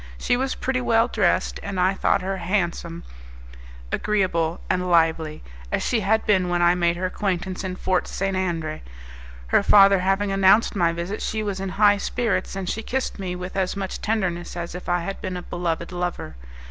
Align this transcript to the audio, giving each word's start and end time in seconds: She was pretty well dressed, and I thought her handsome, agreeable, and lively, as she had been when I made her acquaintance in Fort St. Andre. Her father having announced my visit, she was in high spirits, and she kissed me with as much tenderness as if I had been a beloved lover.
She 0.17 0.35
was 0.35 0.55
pretty 0.55 0.81
well 0.81 1.07
dressed, 1.07 1.59
and 1.61 1.79
I 1.79 1.93
thought 1.93 2.23
her 2.23 2.37
handsome, 2.37 3.03
agreeable, 3.91 4.59
and 4.67 4.89
lively, 4.89 5.43
as 5.71 5.83
she 5.83 5.99
had 5.99 6.25
been 6.25 6.49
when 6.49 6.59
I 6.59 6.73
made 6.73 6.95
her 6.97 7.05
acquaintance 7.05 7.63
in 7.63 7.75
Fort 7.75 8.07
St. 8.07 8.35
Andre. 8.35 8.81
Her 9.49 9.61
father 9.61 9.99
having 9.99 10.31
announced 10.31 10.75
my 10.75 10.91
visit, 10.91 11.21
she 11.21 11.43
was 11.43 11.59
in 11.59 11.69
high 11.77 11.97
spirits, 11.97 12.55
and 12.55 12.67
she 12.67 12.81
kissed 12.81 13.19
me 13.19 13.35
with 13.35 13.55
as 13.55 13.77
much 13.77 14.01
tenderness 14.01 14.57
as 14.57 14.73
if 14.73 14.89
I 14.89 15.01
had 15.01 15.21
been 15.21 15.37
a 15.37 15.43
beloved 15.43 15.91
lover. 15.91 16.35